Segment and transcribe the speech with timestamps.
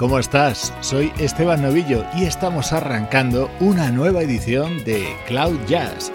[0.00, 0.72] ¿Cómo estás?
[0.80, 6.10] Soy Esteban Novillo y estamos arrancando una nueva edición de Cloud Jazz.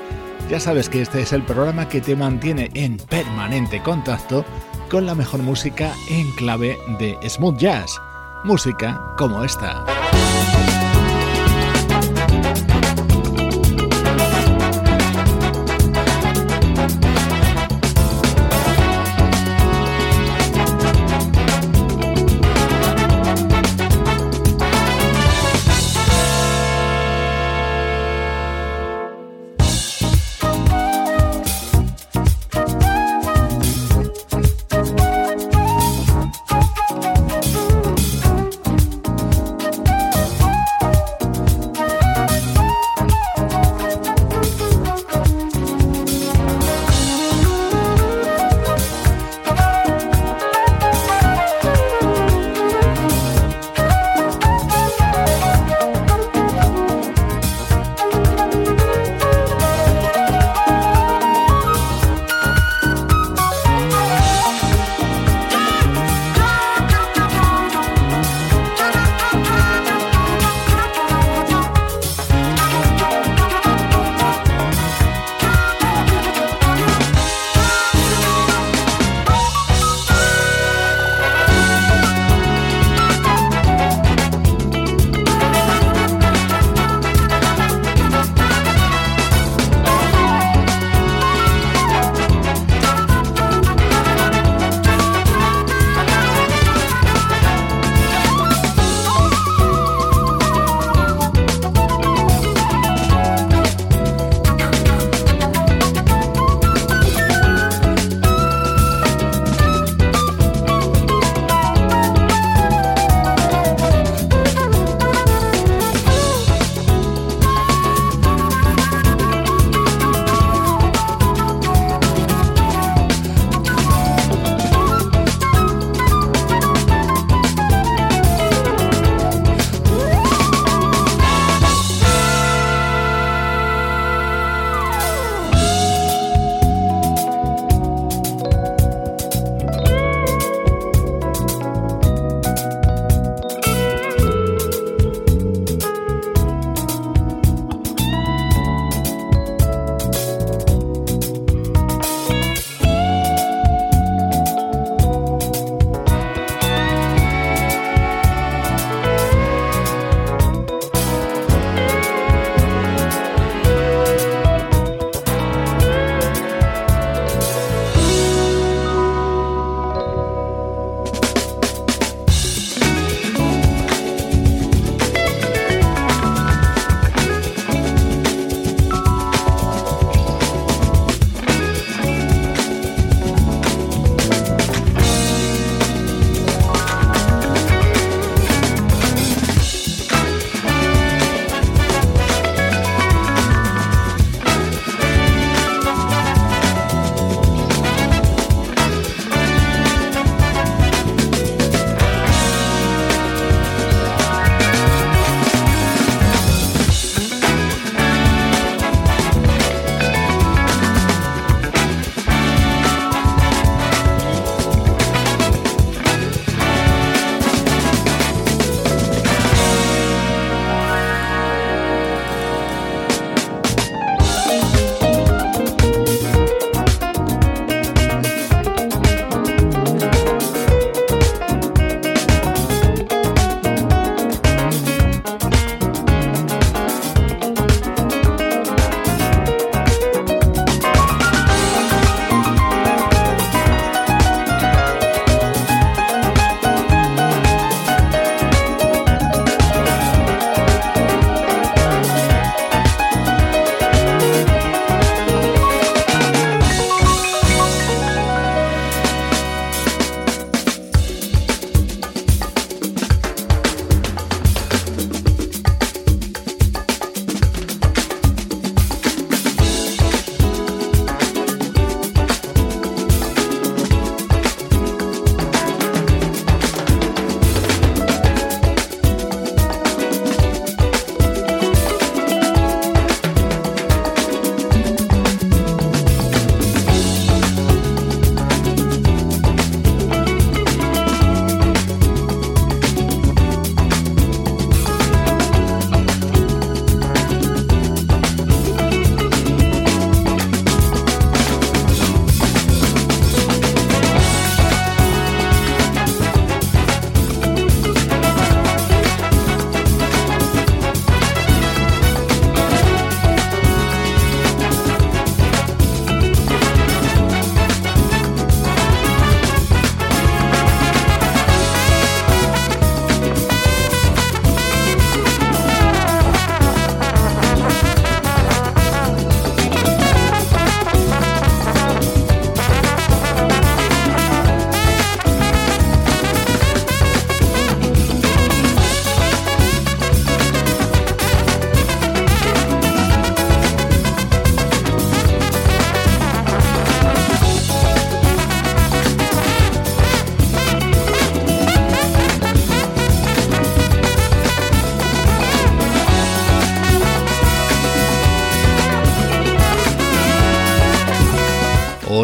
[0.50, 4.44] Ya sabes que este es el programa que te mantiene en permanente contacto
[4.90, 8.02] con la mejor música en clave de smooth jazz.
[8.44, 9.95] Música como esta.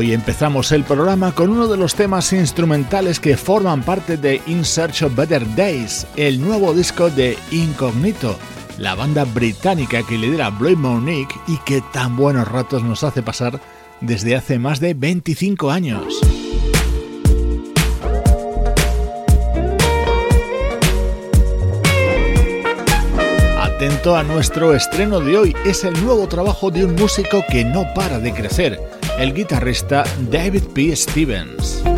[0.01, 4.65] Hoy empezamos el programa con uno de los temas instrumentales que forman parte de In
[4.65, 8.35] Search of Better Days, el nuevo disco de Incognito,
[8.79, 13.61] la banda británica que lidera Blue Monique y que tan buenos ratos nos hace pasar
[13.99, 16.19] desde hace más de 25 años.
[23.59, 27.85] Atento a nuestro estreno de hoy, es el nuevo trabajo de un músico que no
[27.93, 28.79] para de crecer,
[29.21, 30.95] el guitarrista David P.
[30.95, 31.90] Stevens.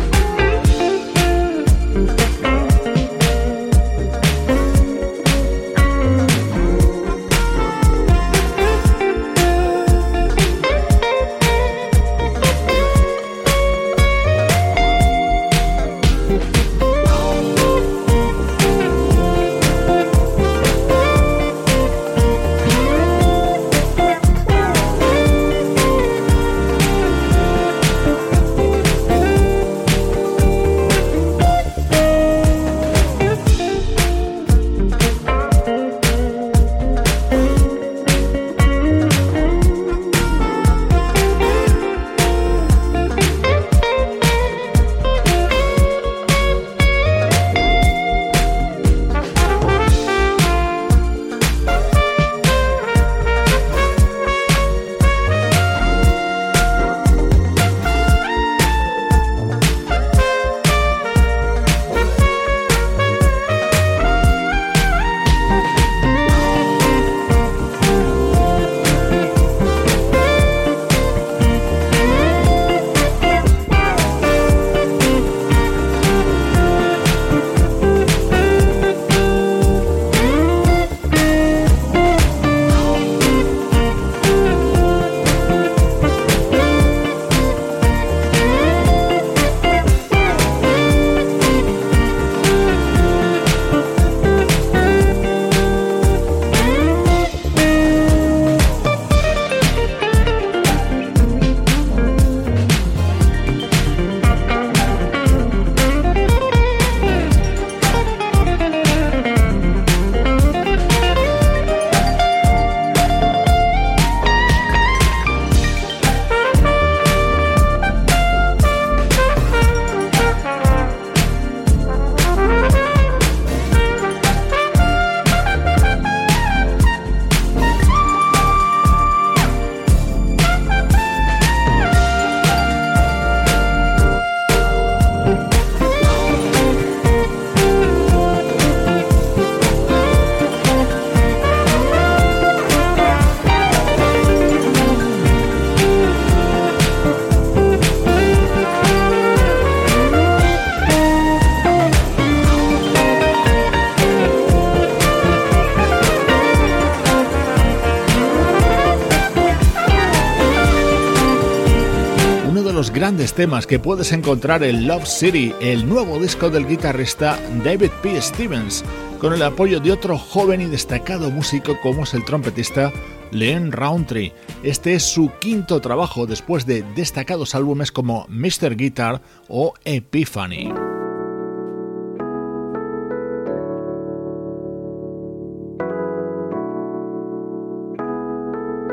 [163.32, 168.20] Temas que puedes encontrar en Love City, el nuevo disco del guitarrista David P.
[168.20, 168.84] Stevens,
[169.18, 172.92] con el apoyo de otro joven y destacado músico como es el trompetista
[173.30, 174.32] Leon Roundtree.
[174.62, 178.76] Este es su quinto trabajo después de destacados álbumes como Mr.
[178.76, 180.72] Guitar o Epiphany.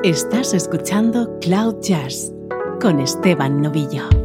[0.04, 2.32] Estás escuchando Cloud Jazz
[2.80, 4.21] con Esteban Novillo.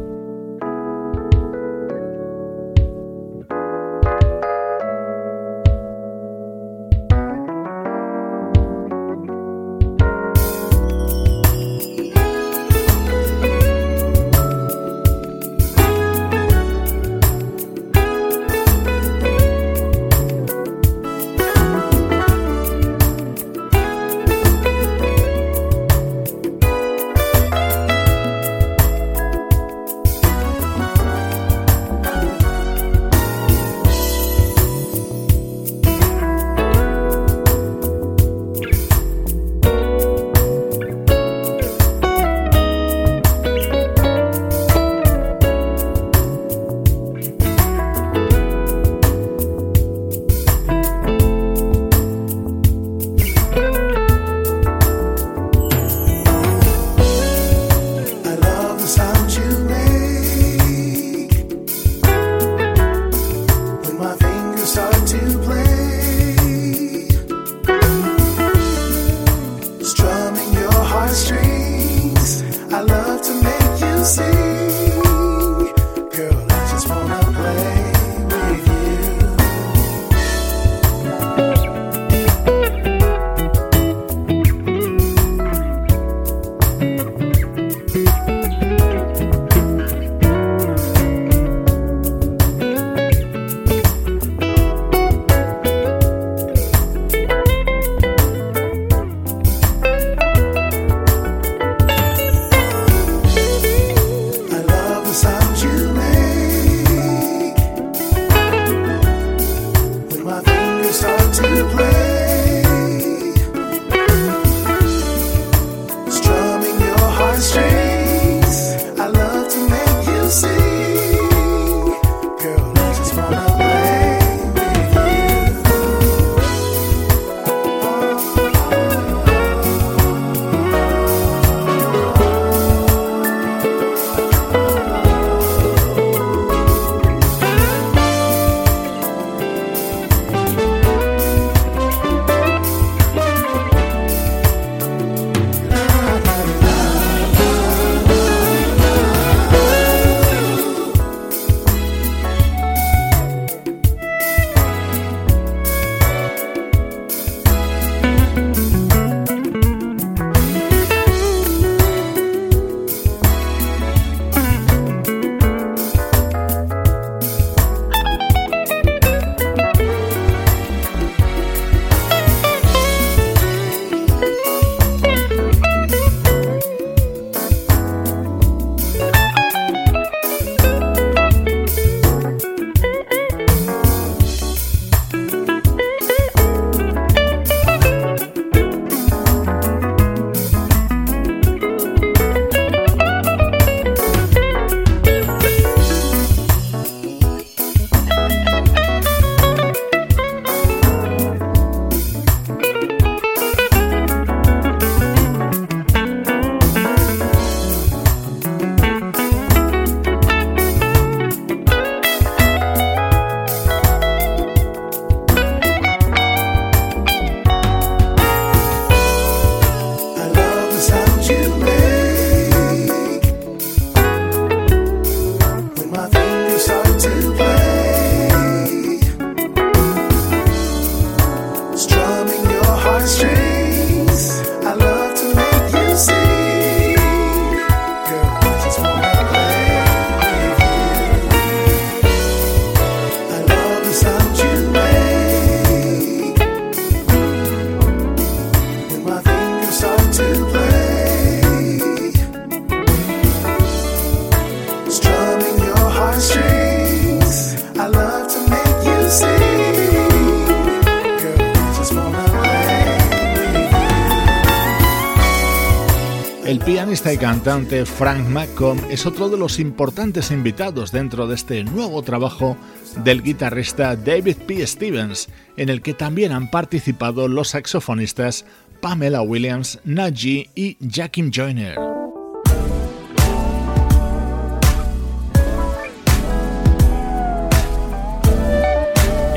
[267.07, 272.01] Pianista y cantante Frank McComb es otro de los importantes invitados dentro de este nuevo
[272.01, 272.57] trabajo
[273.01, 274.67] del guitarrista David P.
[274.67, 278.43] Stevens, en el que también han participado los saxofonistas
[278.81, 281.77] Pamela Williams, Najee y Jakim Joyner.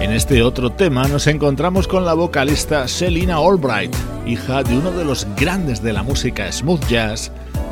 [0.01, 3.95] En este otro tema nos encontramos con la vocalista Selina Albright,
[4.27, 7.31] hija de uno de los grandes de la música smooth jazz,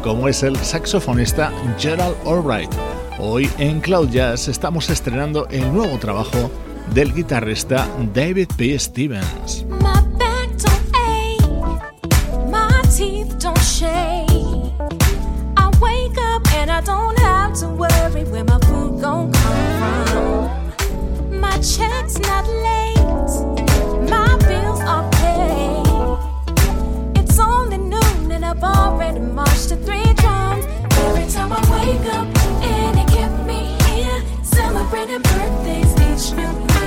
[0.09, 2.73] como es el saxofonista Gerald Albright.
[3.19, 6.51] Hoy en Cloud Jazz estamos estrenando el nuevo trabajo
[6.95, 8.79] del guitarrista David P.
[8.79, 9.67] Stevens.
[21.61, 22.98] check's not late.
[28.49, 30.65] I've already marched to three drums.
[31.05, 32.27] Every time I wake up,
[32.63, 36.78] and it kept me here celebrating birthdays each new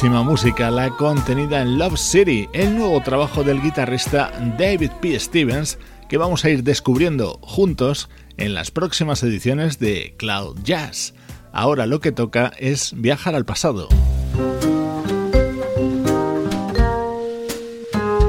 [0.00, 5.20] Buenísima música, la contenida en Love City, el nuevo trabajo del guitarrista David P.
[5.20, 8.08] Stevens, que vamos a ir descubriendo juntos
[8.38, 11.12] en las próximas ediciones de Cloud Jazz.
[11.52, 13.88] Ahora lo que toca es viajar al pasado.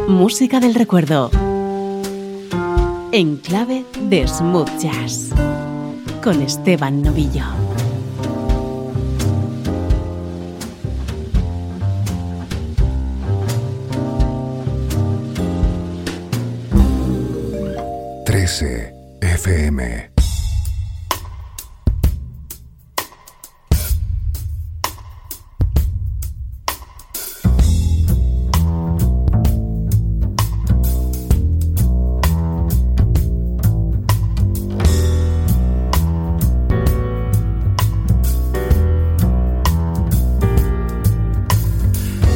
[0.09, 1.31] Música del recuerdo.
[3.13, 5.29] En clave de smooth jazz.
[6.21, 7.70] Con Esteban Novillo.
[18.61, 19.79] FM.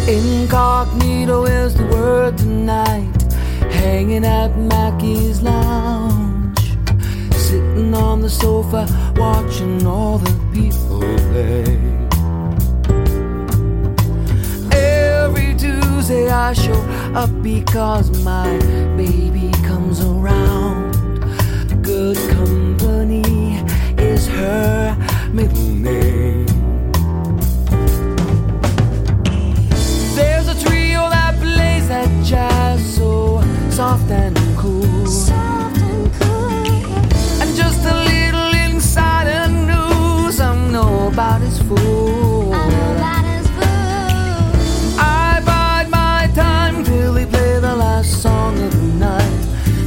[0.08, 3.15] Incognito is the word tonight.
[3.86, 6.58] Hanging at Mackey's Lounge.
[7.36, 11.78] Sitting on the sofa, watching all the people play.
[14.72, 16.82] Every Tuesday I show
[17.14, 18.58] up because my
[18.98, 20.94] baby comes around.
[21.84, 23.62] Good company
[24.00, 24.98] is her
[25.32, 26.45] middle name.
[33.76, 35.06] soft and cool.
[35.06, 37.42] Soft and cool.
[37.42, 42.52] And just a little insider news, I'm nobody's fool.
[42.52, 44.96] Nobody's fool.
[44.98, 49.42] I bide my time till he play the last song of the night.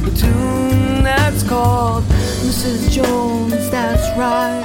[0.05, 2.03] The tune that's called
[2.45, 2.91] Mrs.
[2.91, 4.58] Jones, that's right.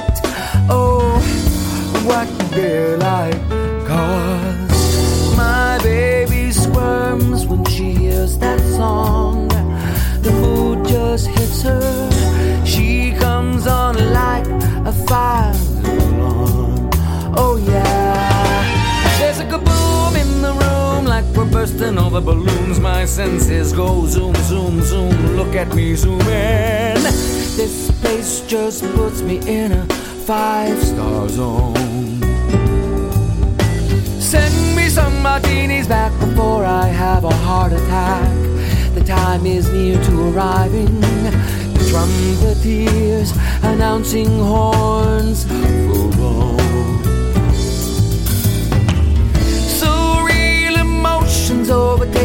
[22.15, 22.79] Over balloons.
[22.79, 25.35] My senses go zoom, zoom, zoom.
[25.35, 27.01] Look at me zooming.
[27.57, 29.85] This place just puts me in a
[30.25, 31.75] five star zone.
[34.19, 38.33] Send me some martinis back before I have a heart attack.
[38.93, 40.99] The time is near to arriving.
[41.75, 43.31] The trumpeteers
[43.63, 45.45] announcing horns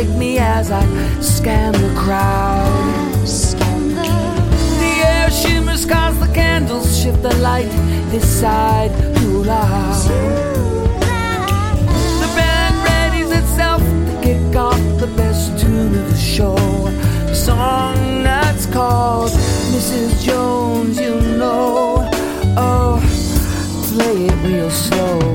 [0.00, 0.84] overtake me as I
[1.20, 3.12] scan the crowd.
[4.78, 7.70] The air shimmers cause the candles shift the light
[8.10, 10.08] this side too loud.
[12.20, 16.56] The band readies itself to kick off the best tune of the show.
[17.26, 19.30] The song that's called
[19.72, 20.22] Mrs.
[20.22, 22.08] Jones, you know.
[22.56, 23.00] Oh,
[23.94, 25.29] play it real slow.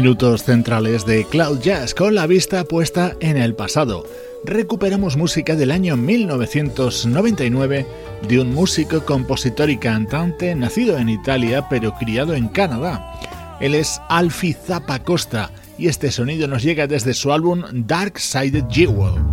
[0.00, 4.06] Minutos centrales de Cloud Jazz con la vista puesta en el pasado.
[4.44, 7.84] Recuperamos música del año 1999
[8.28, 13.12] de un músico, compositor y cantante nacido en Italia pero criado en Canadá.
[13.60, 18.66] Él es Alfie Zappa Costa y este sonido nos llega desde su álbum Dark Sided
[18.70, 19.27] Jewel.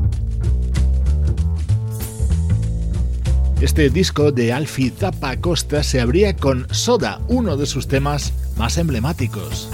[3.75, 8.77] Este disco de Alfie Zappa Costa se abría con Soda, uno de sus temas más
[8.77, 9.69] emblemáticos.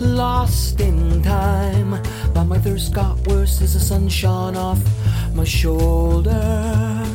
[0.00, 2.02] Lost in time,
[2.34, 4.80] but my thirst got worse as the sun shone off
[5.36, 7.07] my shoulder.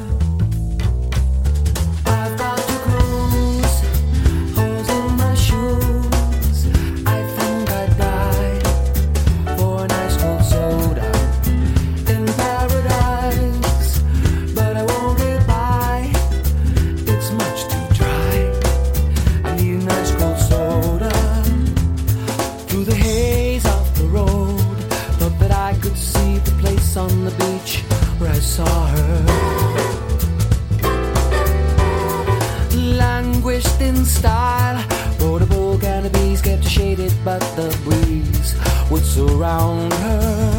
[38.94, 40.53] Would surround her.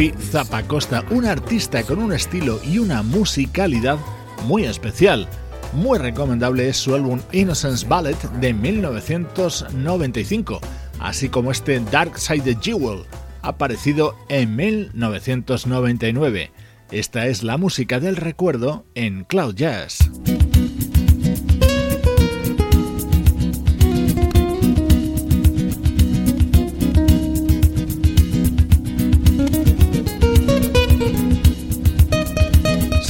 [0.00, 3.98] Sophie Zapacosta, una artista con un estilo y una musicalidad
[4.46, 5.28] muy especial.
[5.74, 10.58] Muy recomendable es su álbum Innocence Ballet de 1995,
[11.00, 13.02] así como este Dark Side the Jewel,
[13.42, 16.50] aparecido en 1999.
[16.90, 19.99] Esta es la música del recuerdo en Cloud Jazz.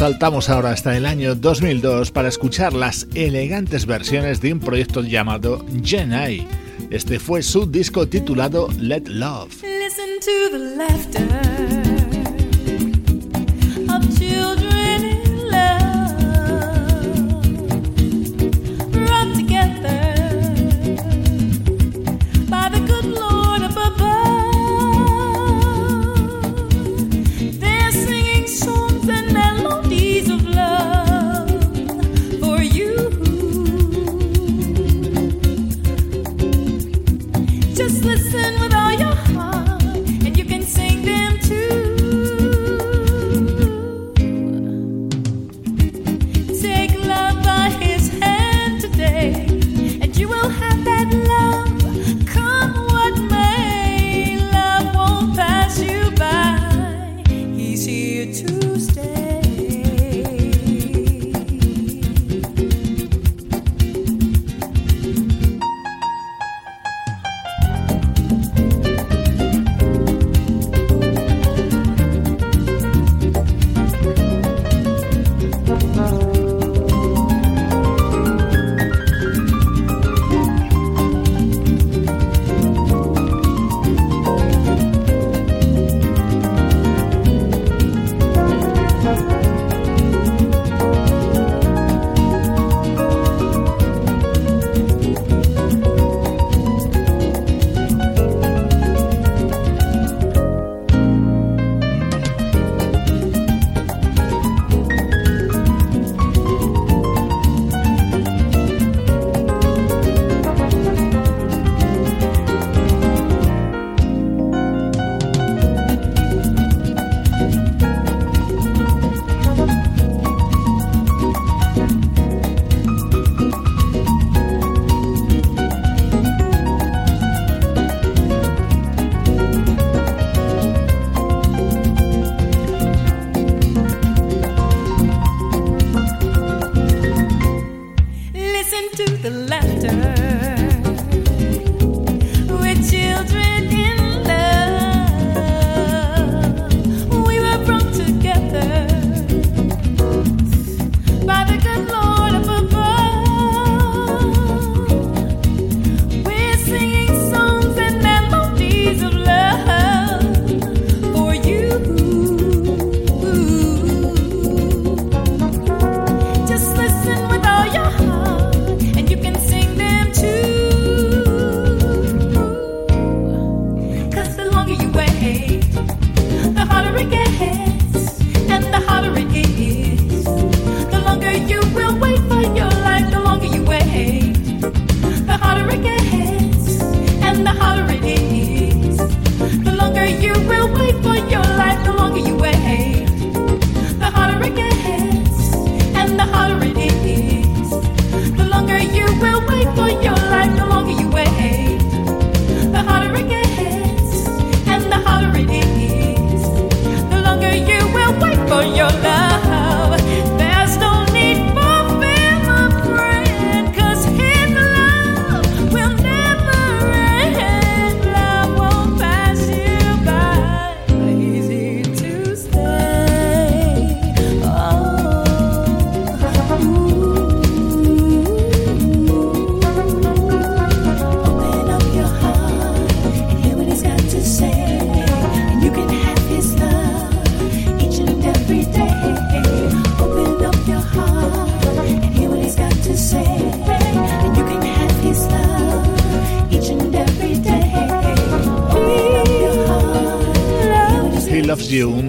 [0.01, 5.63] Saltamos ahora hasta el año 2002 para escuchar las elegantes versiones de un proyecto llamado
[5.85, 6.49] Genai.
[6.89, 9.63] Este fue su disco titulado Let Love.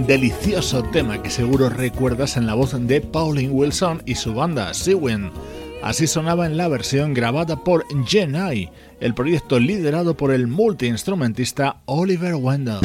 [0.06, 5.32] delicioso tema que seguro recuerdas en la voz de Pauline Wilson y su banda Seawind.
[5.84, 12.36] Así sonaba en la versión grabada por Genai, el proyecto liderado por el multiinstrumentista Oliver
[12.36, 12.80] Wendell.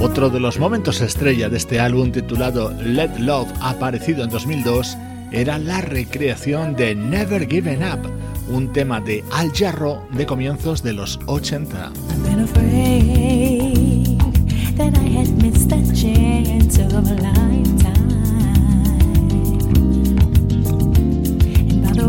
[0.00, 4.96] Otro de los momentos estrella de este álbum titulado Let Love, aparecido en 2002,
[5.32, 8.10] era la recreación de Never Given Up,
[8.48, 11.92] un tema de Al Jarro de comienzos de los 80.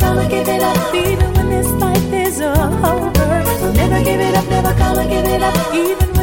[0.00, 3.44] never give it up, even when this life is over.
[3.60, 4.74] We'll never give it up, never
[5.08, 6.13] give it up, even.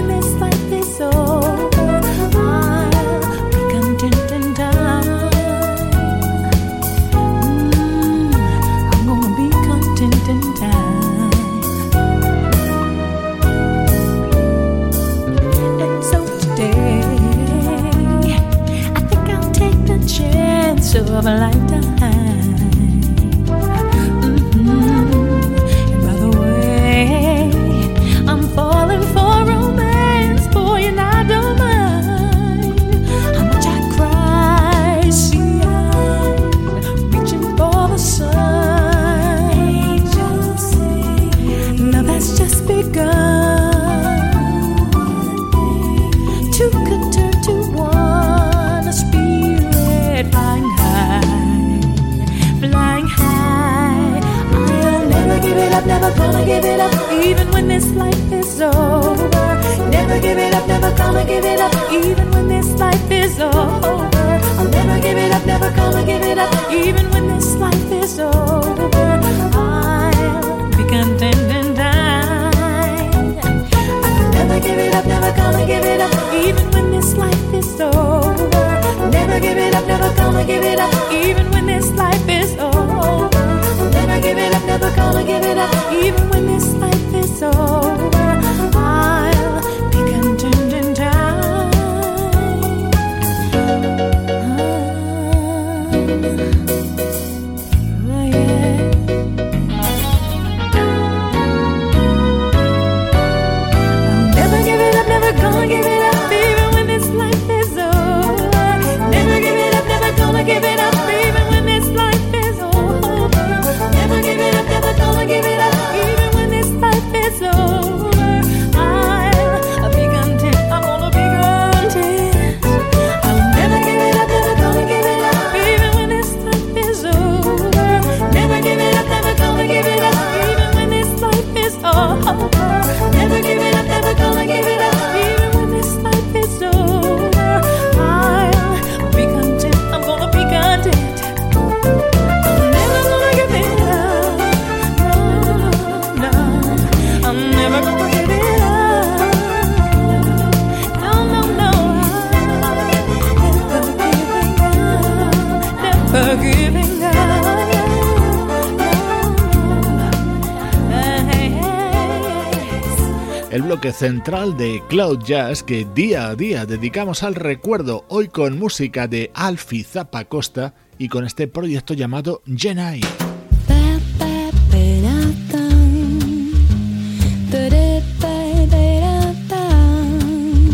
[163.89, 169.31] central de Cloud Jazz que día a día dedicamos al recuerdo, hoy con música de
[169.33, 173.01] Alfie Zapacosta y con este proyecto llamado Genai.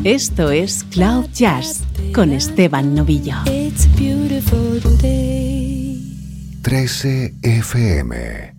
[0.03, 1.83] Esto es Cloud Jazz
[2.13, 3.35] con Esteban Novillo.
[6.61, 8.56] 13 FM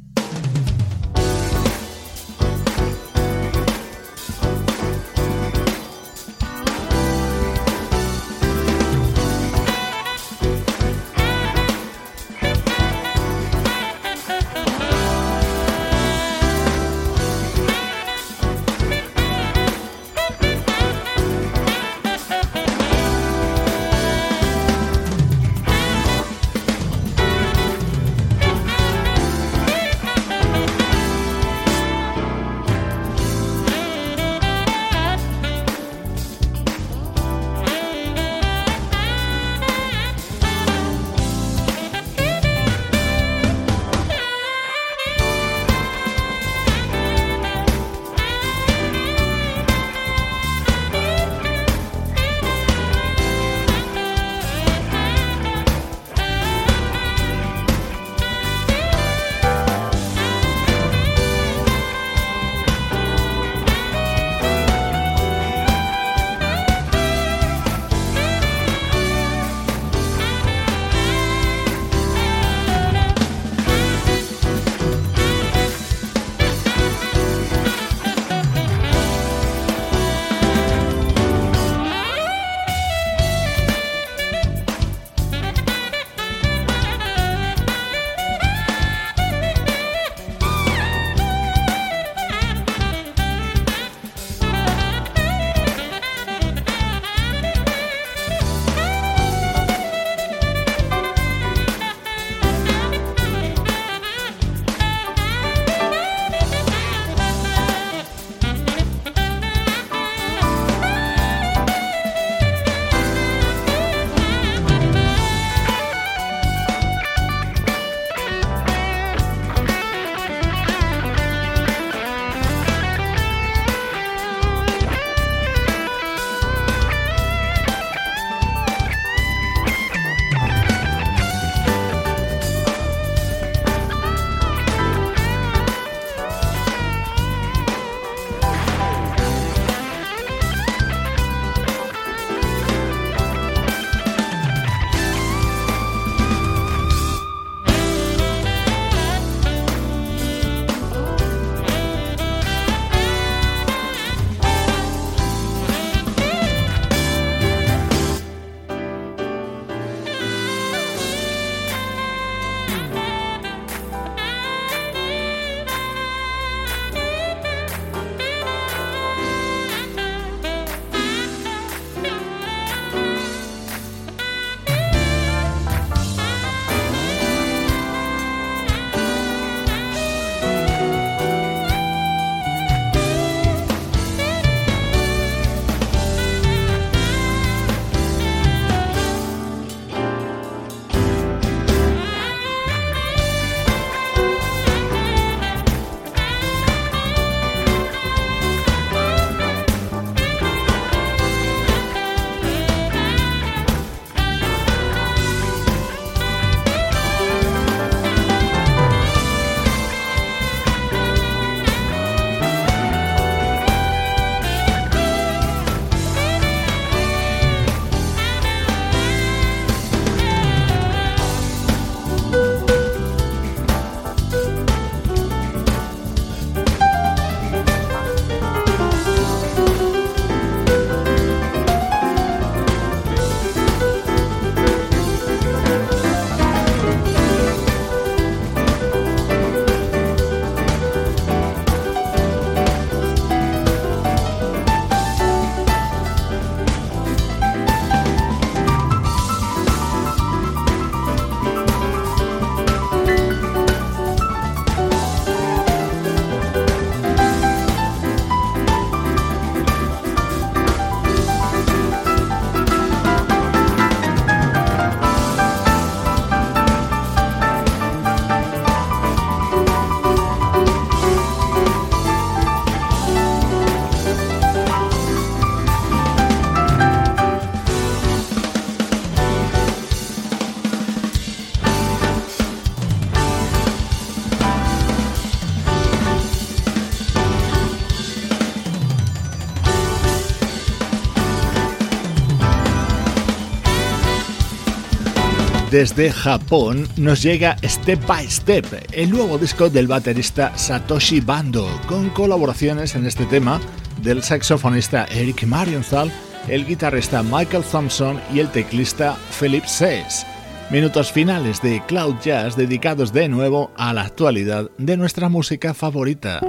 [295.78, 302.10] Desde Japón nos llega Step by Step, el nuevo disco del baterista Satoshi Bando, con
[302.10, 303.60] colaboraciones en este tema
[304.02, 306.12] del saxofonista Eric Marienthal,
[306.48, 310.26] el guitarrista Michael Thompson y el teclista Philip Says.
[310.72, 316.40] Minutos finales de Cloud Jazz dedicados de nuevo a la actualidad de nuestra música favorita.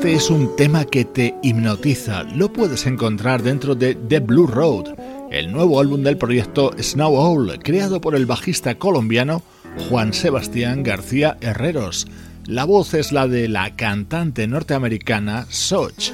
[0.00, 2.22] Este es un tema que te hipnotiza.
[2.22, 4.94] Lo puedes encontrar dentro de The Blue Road,
[5.30, 9.42] el nuevo álbum del proyecto Snow Owl, creado por el bajista colombiano
[9.90, 12.06] Juan Sebastián García Herreros.
[12.46, 16.12] La voz es la de la cantante norteamericana Soch.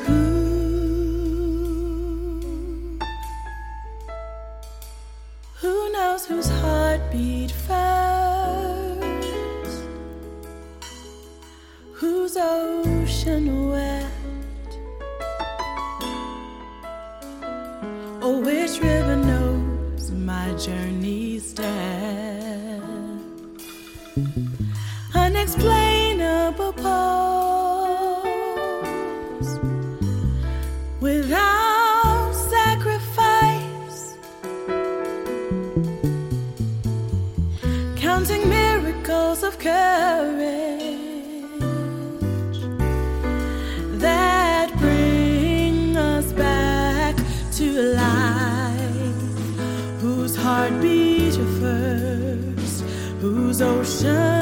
[13.26, 14.06] Ocean wet?
[18.22, 22.84] Oh, which river knows my journey's depth?
[25.14, 28.32] Unexplainable pause
[31.00, 34.16] without sacrifice,
[37.96, 40.65] counting miracles of courage.
[53.56, 54.35] 走神。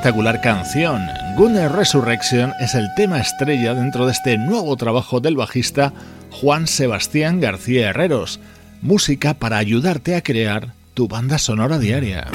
[0.00, 1.06] Espectacular canción.
[1.36, 5.92] Gunner Resurrection es el tema estrella dentro de este nuevo trabajo del bajista
[6.30, 8.40] Juan Sebastián García Herreros,
[8.80, 12.28] música para ayudarte a crear tu banda sonora diaria.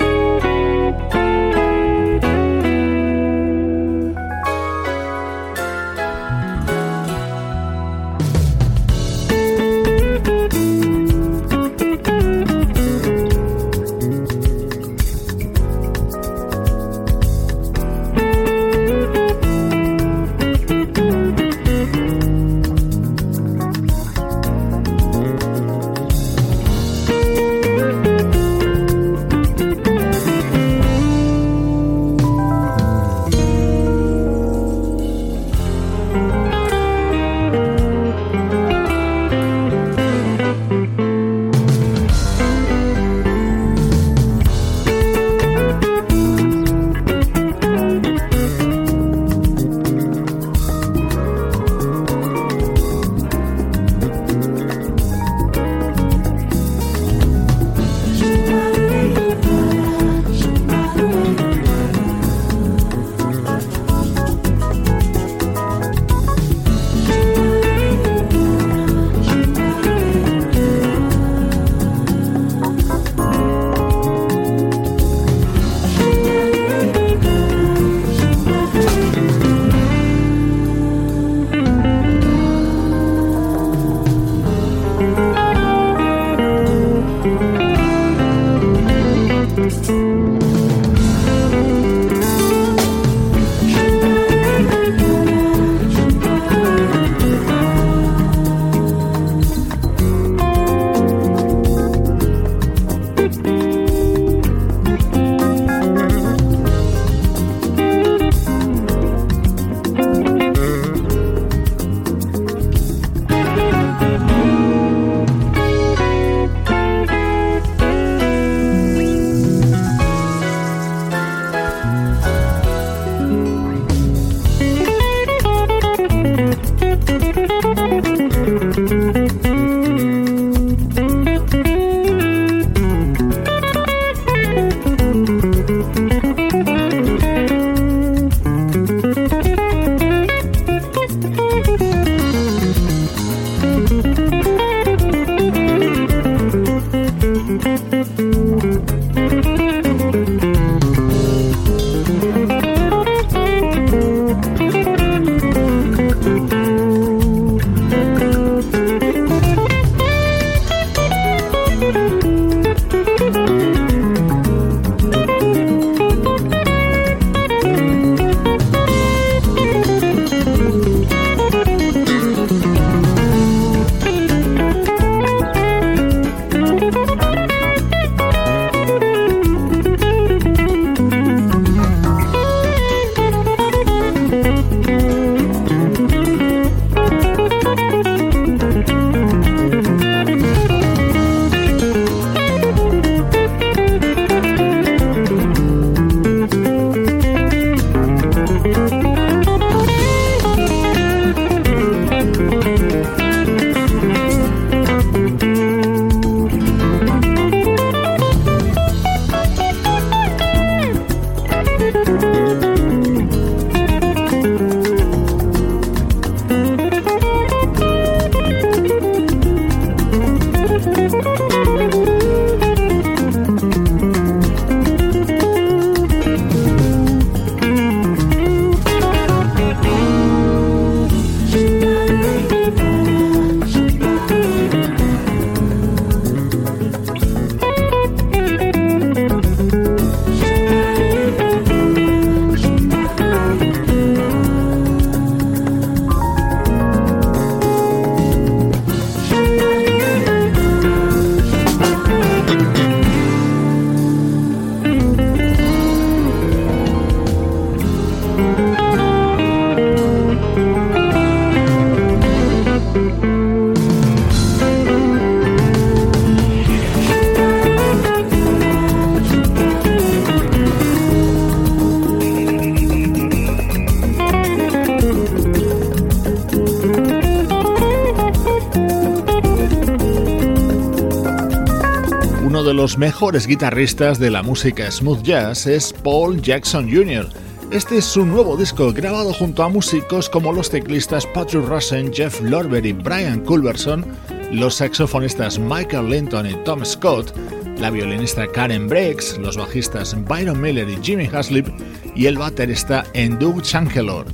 [282.97, 287.27] Mejores guitarristas de la música smooth jazz es Paul Jackson Jr.,
[287.71, 292.39] Este es su nuevo disco grabado junto a músicos como los teclistas Patrick Russen, Jeff
[292.41, 294.05] Lorber y Brian Culberson,
[294.51, 297.33] los saxofonistas Michael Linton y Tom Scott,
[297.79, 301.67] la violinista Karen Breaks, los bajistas Byron Miller y Jimmy Haslip
[302.15, 304.27] y el baterista Endu Changelor.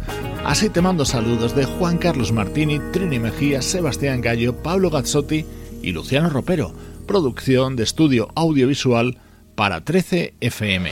[0.46, 5.46] Así te mando saludos de Juan Carlos Martini, Trini Mejía, Sebastián Gallo, Pablo Gazzotti
[5.82, 6.74] y Luciano Ropero.
[7.12, 9.18] Producción de estudio audiovisual
[9.56, 10.92] para 13 FM.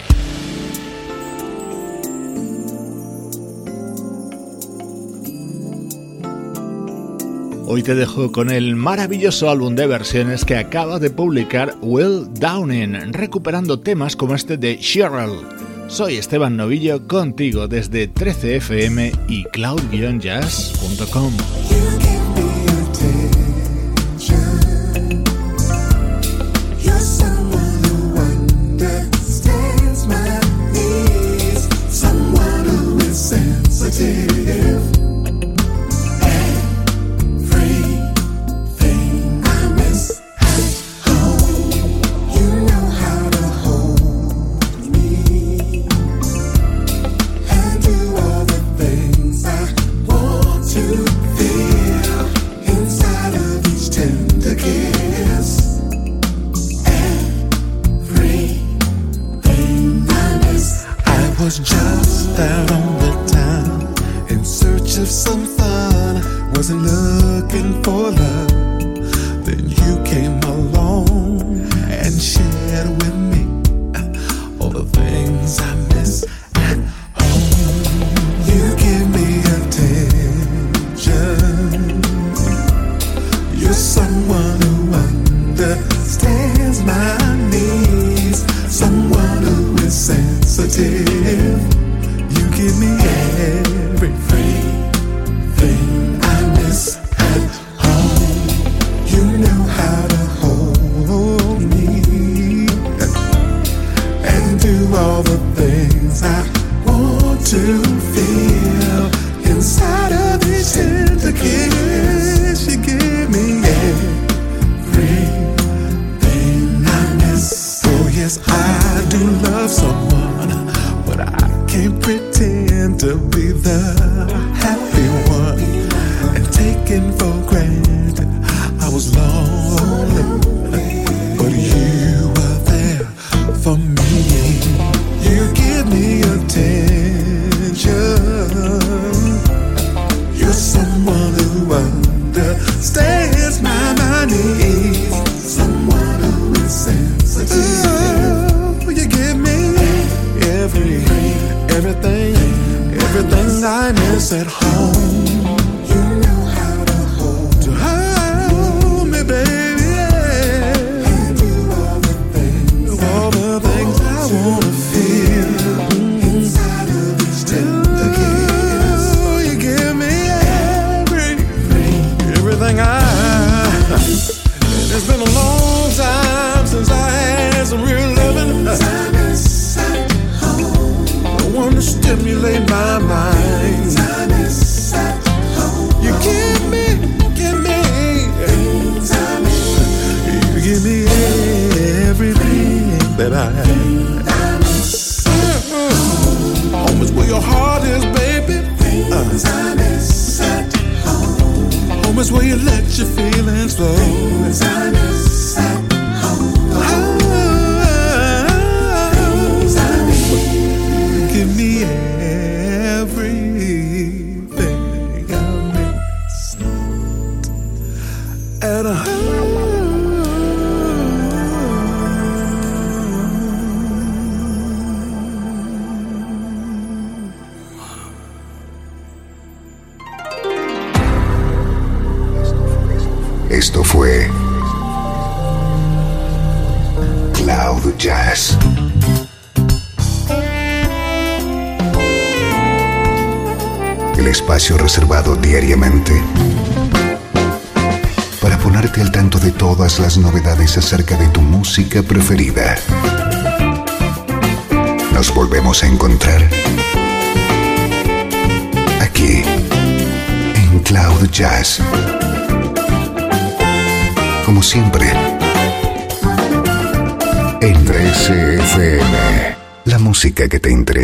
[7.68, 13.14] Hoy te dejo con el maravilloso álbum de versiones que acaba de publicar Will Downing,
[13.14, 15.48] recuperando temas como este de Cheryl.
[15.88, 21.32] Soy Esteban Novillo contigo desde 13fm y cloud-jazz.com.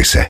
[0.06, 0.22] en